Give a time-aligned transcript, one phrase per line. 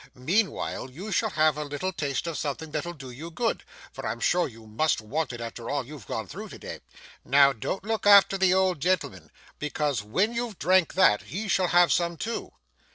[0.15, 4.19] Meanwhile you shall have a little taste of something that'll do you good, for I'm
[4.19, 6.79] sure you must want it after all you've gone through to day.
[7.23, 9.29] Now, don't look after the old gentleman,
[9.59, 12.51] because when you've drank that, he shall have some too.